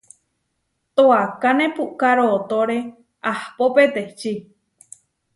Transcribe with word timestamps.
Toákane 0.95 1.65
puʼká 1.75 2.09
rootóre 2.19 2.77
ahpó 3.31 3.65
peteči. 3.75 4.33